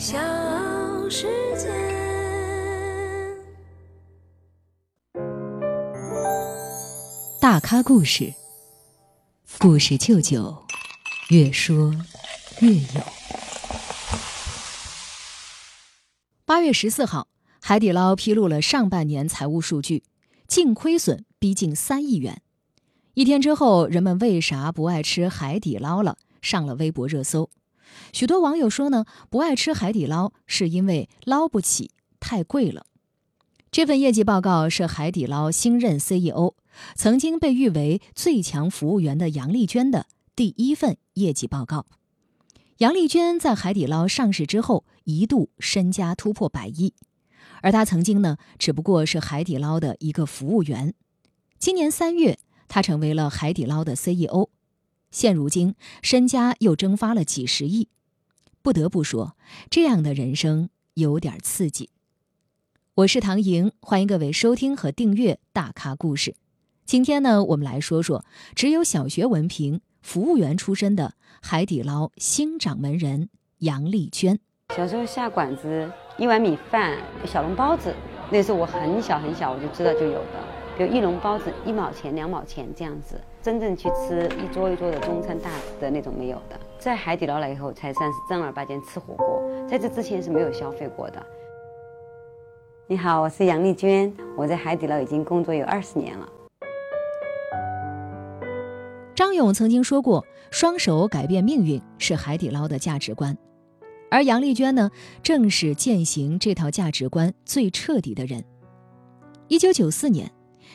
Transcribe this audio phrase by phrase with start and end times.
[0.00, 0.16] 小
[1.10, 1.26] 世
[1.58, 1.68] 界。
[7.38, 8.32] 大咖故事，
[9.58, 10.64] 故事舅舅，
[11.28, 11.94] 越说
[12.62, 13.02] 越有。
[16.46, 17.28] 八月十四号，
[17.60, 20.04] 海底捞披露了上半年财务数据，
[20.48, 22.40] 净亏损逼近三亿元。
[23.12, 26.16] 一天之后，人们为啥不爱吃海底捞了？
[26.40, 27.50] 上了微博热搜。
[28.12, 32.86] 许多网友说呢，不爱吃海底捞是因为捞不起，太贵了。
[33.70, 36.54] 这份业绩报告是海底捞新任 CEO。
[36.94, 41.84] 曾经被誉为最强服务员的杨丽娟的第一份业绩报告。
[42.78, 46.94] 杨丽娟在海底捞上市之后，一度身家突破百亿，
[47.60, 50.94] 而她曾经呢，只不过是海底捞的一个服务员。
[51.58, 54.48] 今年三月，她成为了海底捞的 CEO，
[55.10, 57.88] 现如今身家又蒸发了几十亿。
[58.62, 59.36] 不得不说，
[59.68, 61.90] 这样的人生有点刺激。
[62.94, 66.30] 我是唐莹，欢迎各位收听和订阅《大咖故事》。
[66.84, 74.38] 今天呢，我们来说说只有小学文凭、服务员出身的海底捞新掌门人杨丽娟。
[74.76, 77.94] 小时候下馆子，一碗米饭、小笼包子，
[78.30, 80.59] 那时候我很小很小，我就知道就有的。
[80.80, 86.58] 就一笼包子一毛钱、两毛钱这样子，真正去吃一桌一桌的中餐大的那种没有的。
[86.78, 91.22] 在海底捞了以后，才算是正儿八经吃火锅，在这之前是没有消费过的。
[92.86, 96.26] 你好，我是杨丽娟，我在海底捞已经工作有二十年了。
[99.14, 103.36] 张勇曾经说过：“双手改变命运是海底捞的价值观。”
[104.10, 104.90] 而杨丽娟呢，
[105.22, 108.42] 正是践行这套价值观最彻底的人。
[109.48, 110.32] 一九九四年，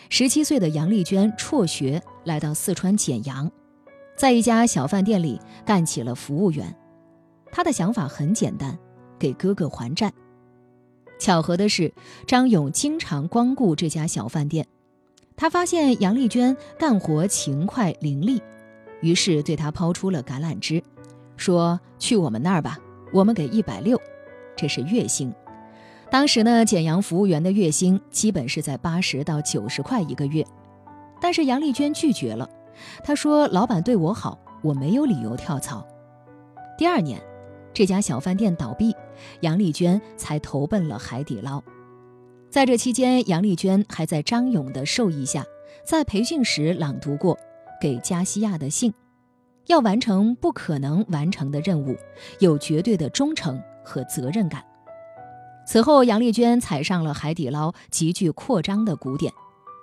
[0.09, 3.51] 十七岁的杨丽娟辍学来到四川简阳，
[4.15, 6.75] 在一家小饭店里干起了服务员。
[7.51, 8.77] 她的想法很简单：
[9.17, 10.11] 给哥哥还债。
[11.17, 11.93] 巧合的是，
[12.27, 14.67] 张勇经常光顾这家小饭店。
[15.37, 18.41] 他发现杨丽娟干活勤快伶俐，
[19.01, 20.81] 于是对她抛出了橄榄枝，
[21.35, 22.79] 说：“去我们那儿吧，
[23.11, 23.99] 我们给一百六，
[24.55, 25.33] 这是月薪。
[26.09, 30.45] 当时呢，简阳服务员的月薪基本是在八十到九十块一个月，
[31.19, 32.49] 但是杨丽娟拒绝了。
[33.03, 35.85] 她说：‘老板对我好，我没有理由跳槽。’
[36.77, 37.21] 第二年，
[37.73, 38.95] 这家小饭店倒闭，
[39.41, 41.61] 杨丽娟才投奔了海底捞。”
[42.49, 45.43] 在这期间，杨丽娟还在张勇的授意下，
[45.83, 47.37] 在培训时朗读过
[47.81, 48.93] 给加西亚的信，
[49.67, 51.97] 要完成不可能完成的任务，
[52.39, 54.63] 有绝对的忠诚和责任感。
[55.67, 59.33] 此后，杨丽娟踩上了海底捞急剧扩张的鼓点，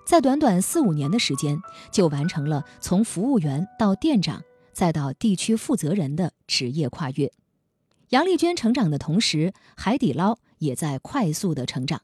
[0.06, 1.60] 在短短四五年的时间，
[1.90, 4.42] 就完成了从服务员到店长，
[4.72, 7.32] 再到地区负责人的职业跨越。
[8.10, 12.02] 杨丽娟成长的同时，海底捞也在快速的成长。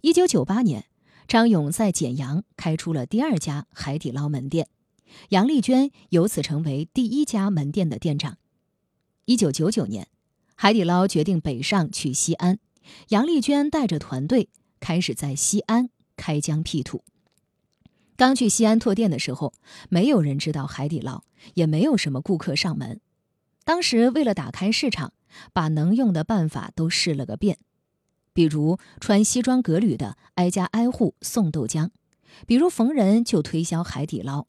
[0.00, 0.86] 一九九八年，
[1.26, 4.68] 张勇在简阳开出了第二家海底捞门店，
[5.30, 8.38] 杨丽娟由此成为第一家门店的店长。
[9.24, 10.06] 一九九九年，
[10.54, 12.58] 海底捞决定北上去西安，
[13.08, 14.48] 杨丽娟带着团队
[14.80, 17.02] 开始在西安开疆辟土。
[18.16, 19.52] 刚去西安拓店的时候，
[19.88, 23.00] 没有人知道海底捞，也没有什么顾客上门。
[23.64, 25.12] 当时为了打开市场，
[25.52, 27.58] 把能用的办法都试了个遍。
[28.32, 31.90] 比如穿西装革履的挨家挨户送豆浆，
[32.46, 34.46] 比如逢人就推销海底捞。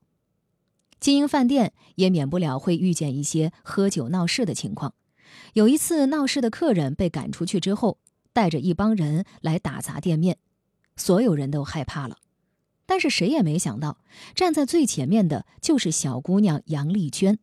[1.00, 4.94] 经营饭店也免不了会遇见一些喝酒闹事的情况。
[5.54, 7.98] 有一次闹事的客人被赶出去之后，
[8.34, 10.38] 带着一帮人来打砸店面，
[10.98, 12.18] 所有人都害怕了。
[12.86, 13.98] 但是谁也没想到，
[14.36, 17.40] 站在最前面的就是小姑娘杨丽娟。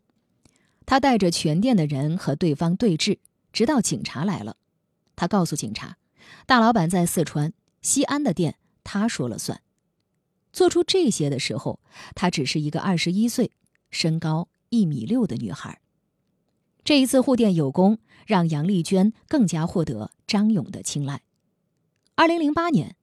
[0.84, 3.18] 她带着全店的人和对方对峙，
[3.52, 4.56] 直到警察来了。
[5.16, 5.96] 她告诉警察。
[6.46, 9.60] 大老板在四川西安的店，他说了算。
[10.52, 11.80] 做出这些的时候，
[12.14, 13.52] 她只是一个二十一岁、
[13.90, 15.80] 身高一米六的女孩。
[16.84, 21.22] 这一次护店有功，让杨丽娟更加获得张勇的青睐。
[22.14, 22.94] 二零零八年，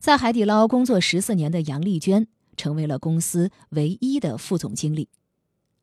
[0.00, 2.26] 在海底捞工作十四年的杨丽娟
[2.56, 5.08] 成为了公司唯一的副总经理。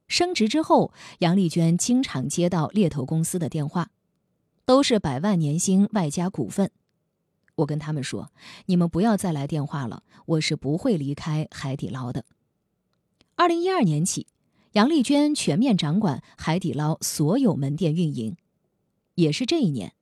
[0.10, 3.92] 升职之后，杨丽娟经常接到猎头公司的电话，
[4.66, 6.70] 都是百万年薪外加股份。
[7.56, 8.30] 我跟他们说
[8.68, 12.26] ：“你们不要再来电话了，我是不会离开海底捞的。”
[13.36, 14.28] 二零一二年起，
[14.74, 18.36] 杨丽娟全面掌管海底捞所有门店运营。
[19.16, 19.94] 也是这一年，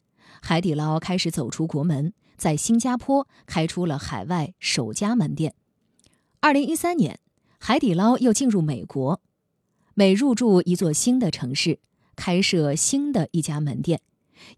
[0.50, 5.54] 海底捞开始走出国门，在新加坡开出了海外首家门店。
[6.40, 7.20] 二零一三年，
[7.60, 9.20] 海底捞又进入美国，
[9.94, 11.80] 每入驻一座新的城市，
[12.16, 14.00] 开设新的一家门店，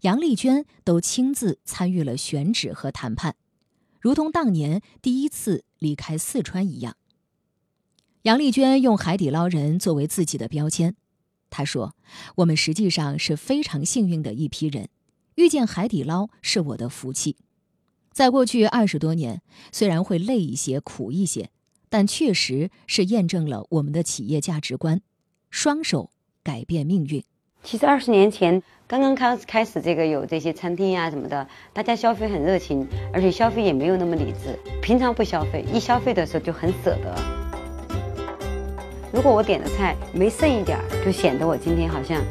[0.02, 3.34] 杨丽娟都亲自参与了选址和谈判，
[3.98, 6.96] 如同当年第一次离开四川一样。
[8.22, 10.94] 杨丽娟用海底捞人作为自己的标签，
[11.50, 11.96] 她说
[12.36, 14.88] ：“我们实际上是非常幸运的一批人，
[15.40, 17.36] 遇见海底捞是我的福气。
[18.12, 19.40] 在过去二十多年，
[19.72, 21.48] 虽然会累一些、苦一些，
[21.88, 25.00] 但确实是验证了我们的企业价值观：
[25.48, 26.10] 双手
[26.42, 27.24] 改变命运。”
[27.64, 34.58] 其实二十年前刚刚开开始这个有这些餐厅呀什么的，大家消费很热情，而且消费也没有那么理智。
[34.82, 37.14] 平常不消费，一消费的时候就很舍得。
[39.10, 42.22] 如果我点的菜没剩一点儿，就显得我今天好像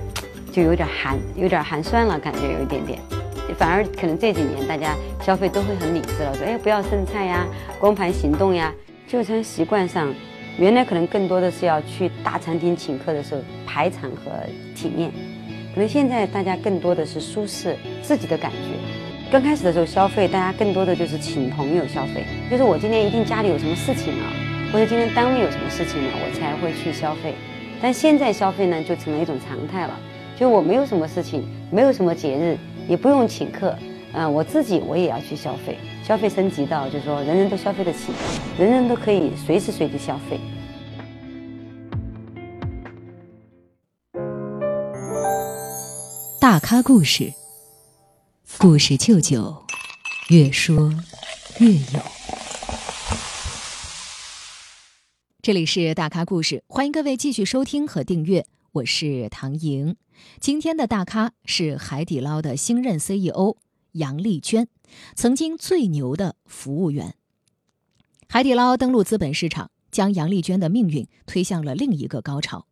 [0.51, 2.99] 就有点寒，有点寒酸了，感觉有一点点。
[3.57, 7.47] 反而可能这几年大家消费都会很理智了，说哎不要剩菜呀，
[7.79, 8.73] 光盘行动呀。
[9.07, 10.13] 就餐习惯上，
[10.57, 14.31] 原来可能更多的是要去大餐厅请客的时候排场和
[14.75, 15.11] 体面，
[15.73, 19.31] 可能现在大家更多的是舒适自己的感觉。
[19.31, 24.25] 刚开始的时候消费，大家更多的就是请朋友消费，就是我今天一定家里有什么事情了。
[24.71, 27.33] 或者今天单位有什么事情了，我才会去消费。
[27.81, 29.99] 但现在消费呢，就成了一种常态了。
[30.39, 32.57] 就我没有什么事情，没有什么节日，
[32.87, 33.77] 也不用请客，
[34.13, 35.77] 嗯，我自己我也要去消费。
[36.01, 38.13] 消费升级到就是说，人人都消费得起，
[38.57, 40.39] 人人都可以随时随地消费。
[46.39, 47.33] 大咖故事，
[48.59, 49.65] 故事舅舅，
[50.29, 50.89] 越说
[51.59, 51.99] 越有。
[55.41, 58.45] 这里是大咖故事，欢迎各位继续收听和订阅，
[58.79, 59.95] 我是唐莹。
[60.39, 63.57] 今天的大咖是海底捞的新任 CEO
[63.93, 64.67] 杨丽娟，
[65.15, 67.15] 曾经最牛的服务员。
[68.27, 72.67] 海底捞登陆资本市场，将杨丽娟的命运推向了另一个高潮。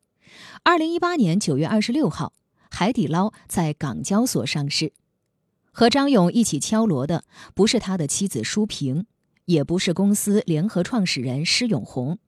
[0.63, 2.31] 二零一八年九月二十六号，
[2.69, 4.93] 海底捞在港交所上市。
[5.71, 9.05] 和张勇一起敲锣的，不是他的妻子舒萍，
[9.45, 12.19] 也不是公司联合创始人施永红。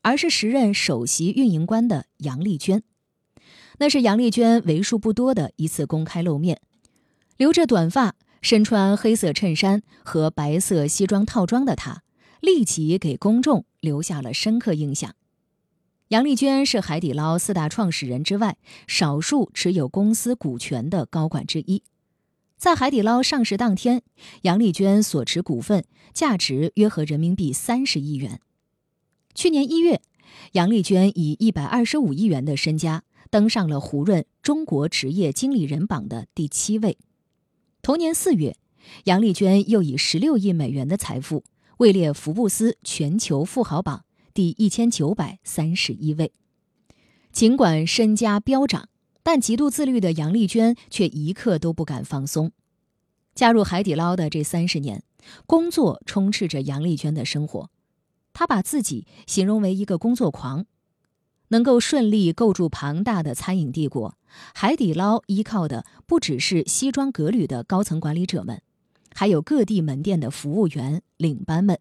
[0.00, 2.84] 而是时任首席运营官的杨丽娟，
[3.78, 6.60] 那是杨丽娟为数不多的一次公开露面。
[7.36, 12.02] 留着短发、身穿黑色衬衫和白色西装套装的她，
[12.40, 15.14] 立即给公众留下了深刻印象。
[16.08, 18.56] 杨丽娟是海底捞四大创始人之外，
[18.86, 21.82] 少数持有公司股权的高管之一。
[22.56, 24.02] 在海底捞上市当天，
[24.42, 28.40] 杨丽娟所持股份价值约合人民币三十亿元。
[29.34, 30.00] 去年一月，
[30.52, 36.98] 杨丽娟以一百二十五亿元的身家登上了胡润中国职业经理人榜的第七位。
[37.82, 38.56] 同年四月，
[39.04, 41.44] 杨丽娟又以十六亿美元的财富
[41.78, 44.04] 位列福布斯全球富豪榜
[44.34, 46.32] 第一千九百三十一位。
[47.32, 48.88] 尽管身家飙涨，
[49.22, 52.52] 但极度自律的杨丽娟却一刻都不敢放松。
[53.34, 55.04] 加入海底捞的这三十年，
[55.46, 57.70] 工作充斥着杨丽娟的生活。
[58.32, 60.66] 她把自己形容为一个工作狂，
[61.48, 64.16] 能够顺利构筑庞大的餐饮帝国。
[64.54, 68.62] 海底捞依靠的不只是西装革履的高层管理者们，
[69.14, 71.78] 还有各地门店的服务员、领班们。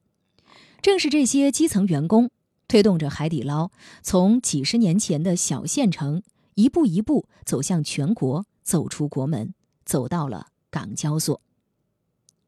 [0.81, 2.29] 正是这些基层员工，
[2.67, 3.71] 推动着海底捞
[4.01, 6.23] 从几十年前的小县城，
[6.55, 9.53] 一步一步走向全国，走出国门，
[9.85, 11.41] 走到了港交所。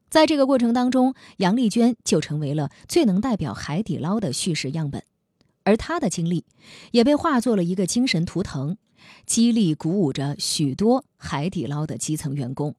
[0.08, 5.04] 在这个过程当中，杨丽娟就成为了最能代表海底捞的叙事样本，
[5.70, 6.44] 而他的经历
[6.90, 8.76] 也被化作了一个精神图腾，
[9.24, 12.74] 激励鼓舞着许多海底捞的基层员工。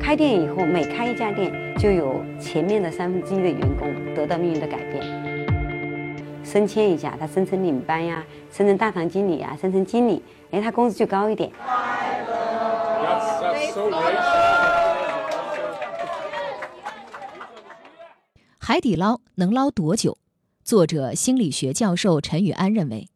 [0.00, 5.02] 开店以后，每开一家店，就有前面的三分之一的员工得到命运的改变，
[6.44, 10.22] 升迁一下，他升成领班呀，升成大堂经理呀，升成经理，
[10.52, 11.50] 哎，他工资就高一点。
[18.60, 20.16] 海底捞能捞多久？
[20.66, 23.08] 作者心理学教授陈宇安认为，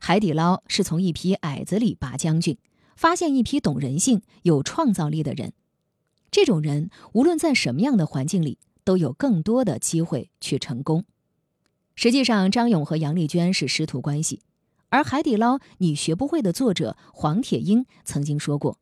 [0.00, 2.58] 海底捞是从一批矮子里拔将军，
[2.96, 5.52] 发现一批懂人性、有创造力的人。
[6.32, 11.04] 这种人无论在什么样的环境里，都有更多的机会去成功。
[11.94, 14.40] 实际上，张勇和杨丽娟是师徒关系，
[14.88, 18.80] 而《海底捞你学不会》的作者黄铁英曾经说过，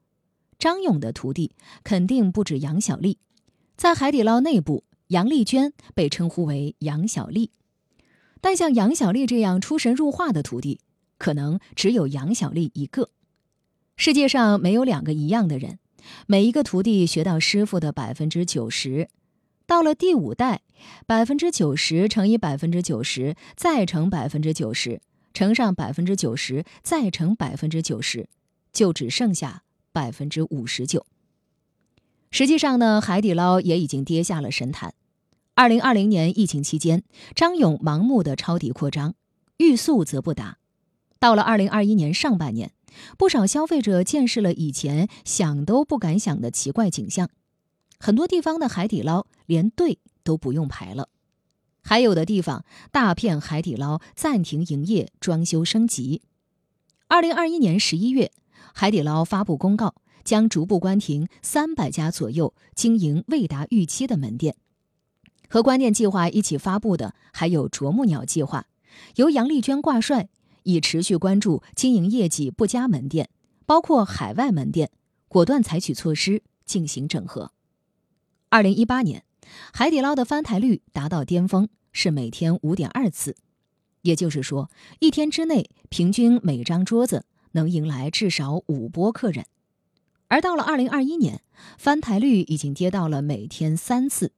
[0.59, 1.53] 张勇的徒弟
[1.83, 3.19] 肯定不止杨小丽，
[3.77, 4.85] 在海底捞内部。
[5.09, 7.51] 杨丽娟被称呼为杨小丽，
[8.45, 10.79] 但像杨小丽这样出神入化的徒弟，
[11.17, 13.09] 可能只有杨小丽一个。
[13.97, 15.79] 世界上没有两个一样的人，
[16.27, 19.09] 每一个徒弟学到师傅的百分之九十，
[19.67, 20.61] 到了第五代，
[21.07, 25.01] 百分之九十乘以百分之九十再乘百分之九十，
[25.33, 28.29] 乘上百分之九十再乘百分之九十，
[28.75, 31.07] 就只剩下百分之五十九。
[32.31, 34.93] 实际上呢，海底捞也已经跌下了神坛。
[35.57, 37.05] 二零二零年疫情期间，
[37.37, 39.15] 张勇盲目的抄底扩张，
[39.59, 40.59] 欲速则不达。
[41.21, 42.73] 到了二零二一年上半年，
[43.17, 47.31] 不少消费者见识了以前想都不敢想的奇怪景象，
[48.01, 51.09] 很多地方的海底捞连队都不用排了，
[51.85, 56.23] 还有的地方大片海底捞暂停营业、装修升级。
[57.07, 58.33] 二零二一年十一月，
[58.73, 59.95] 海底捞发布公告，
[60.25, 64.57] 将逐步关停三百家左右经营未达预期的门店。
[65.49, 68.67] 和关店计划一起发布的还有啄木鸟计划，
[69.17, 70.29] 由杨丽娟挂帅，
[70.65, 73.29] 以持续关注经营业绩不佳门店，
[73.67, 74.91] 包括海外门店，
[75.29, 77.53] 果断采取措施进行整合。
[78.49, 79.25] 二零一八年，
[79.73, 83.37] 海底捞的翻台率达到巅峰，是每天五点二次，
[84.03, 84.71] 也就是说，
[85.01, 89.45] 一天之内平均每张桌子能迎来至少五波客人。
[90.29, 91.43] 而到了二零二一年，
[91.77, 94.33] 翻台率已经跌到了每天三次。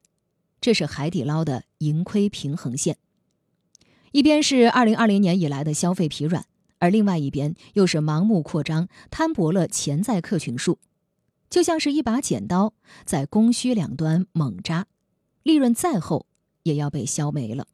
[0.61, 2.99] 这是海底捞的盈亏平衡线。
[4.13, 6.47] 一边是二零二零年以来的消费疲软，
[6.79, 10.79] 而另外一边又是盲目扩张，摊薄了潜在客群数，
[11.51, 12.73] 就像是一把剪刀
[13.05, 14.87] 在供需两端猛扎，
[15.43, 16.27] 利润再厚
[16.63, 17.67] 也要被削没了。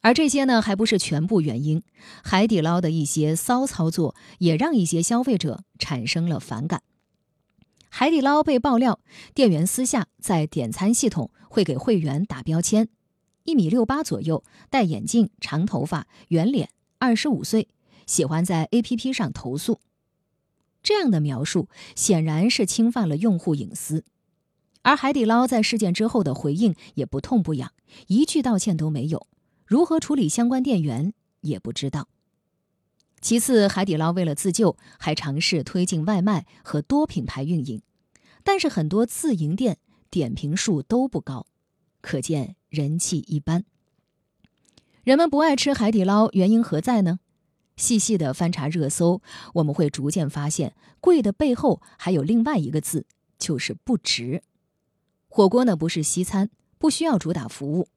[0.00, 1.82] 而这些呢，还不是全部原因，
[2.24, 6.82] 海底捞的一些骚操作也让一些消费者产生了反感。
[7.92, 9.00] 海底捞被爆料，
[9.34, 12.88] 店员私下在点餐系统会给会员打标签：
[13.44, 17.68] 一米六八左右，戴眼镜，长头发，圆脸，二十五岁，
[18.06, 19.80] 喜欢在 APP 上投诉。
[20.82, 24.04] 这样的描述显然是侵犯了用户隐私。
[24.82, 27.72] 而海底捞在事件之后的回应也不痛不痒，
[28.06, 29.26] 一句道歉都没有，
[29.66, 32.08] 如何处理相关店员也不知道。
[33.20, 37.82] 其次，海底捞为了自救，还尝试推进外卖和多品牌运营，
[38.42, 39.78] 但是很多自营店
[40.10, 41.46] 点评数都不高，
[42.00, 43.64] 可见人气一般。
[45.04, 47.20] 人们不爱吃海底捞，原因何在呢？
[47.76, 49.22] 细细的翻查热搜，
[49.54, 53.06] 我们会逐渐发现，贵的背后还有另外一个字，
[53.38, 54.42] 就是不值。
[55.28, 57.88] 火锅呢不是西餐，不需要主打服务，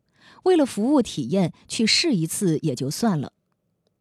[0.43, 3.32] 为了服务体验去试一次也就算了。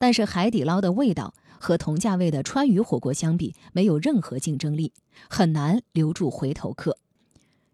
[0.03, 4.93] 但是海底捞的味道和同价位的川渝火锅相比，没有任何竞争力，
[5.31, 6.99] 很难留住回头客。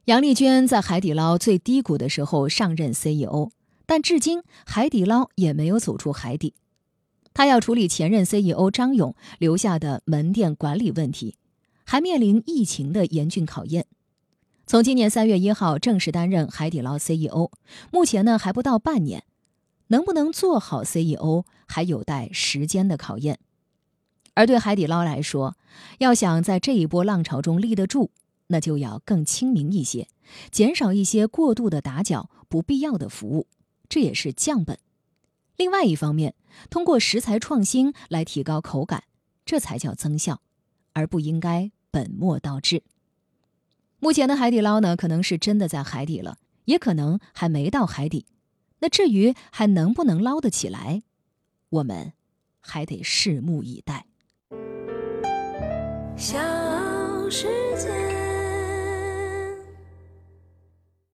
[0.05, 3.49] 杨丽娟在海底捞最低谷的时候上任 CEO，
[3.87, 6.53] 但至今海底捞也没有走出海底。
[7.33, 11.37] 她要处理前任 CEO 张勇留下的门店管理问题，
[11.87, 13.87] 还面临疫情的严峻考验。
[14.67, 17.51] 从今年三月一号正式担任海底捞 CEO，
[17.91, 19.25] 目前呢还不到半年。
[19.89, 23.39] 能不能做好 CEO，还有待时间的考验。
[24.35, 25.57] 而对海底捞来说，
[25.99, 28.11] 要想在这一波浪潮中立得住，
[28.47, 30.09] 那就要更亲民一些，
[30.51, 33.49] 减少一些过度的打搅、不必要的服务，
[33.89, 34.79] 这也是降本。
[35.57, 36.35] 另外一方面，
[36.71, 39.03] 通过食材创新来提高口感，
[39.45, 40.41] 这才叫增效，
[40.93, 42.85] 而不应该本末倒置。
[43.99, 48.27] 目前的海底捞呢，可能是真的在海底了，也可能还没到海底。
[48.81, 51.03] 那至于还能不能捞得起来，
[51.71, 52.13] 我们
[52.61, 54.07] 还得拭目以待。
[56.17, 56.39] 小
[57.31, 57.68] 时。